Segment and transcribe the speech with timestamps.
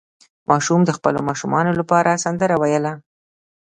[0.49, 2.93] ماشوم د خپلو ماشومانو لپاره سندره ویله.